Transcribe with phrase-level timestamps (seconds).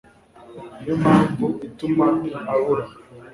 [0.79, 2.05] Niyo mpamvu ituma
[2.53, 2.85] abura